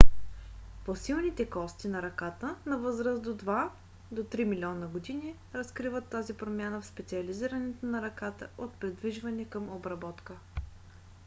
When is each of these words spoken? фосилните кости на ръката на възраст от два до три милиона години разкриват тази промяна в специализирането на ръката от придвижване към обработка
фосилните 0.85 1.49
кости 1.49 1.87
на 1.87 2.01
ръката 2.01 2.55
на 2.65 2.77
възраст 2.77 3.25
от 3.25 3.37
два 3.37 3.71
до 4.11 4.23
три 4.23 4.45
милиона 4.45 4.87
години 4.87 5.35
разкриват 5.55 6.09
тази 6.09 6.33
промяна 6.33 6.81
в 6.81 6.85
специализирането 6.85 7.85
на 7.85 8.01
ръката 8.01 8.49
от 8.57 8.73
придвижване 8.73 9.45
към 9.45 9.71
обработка 9.75 10.33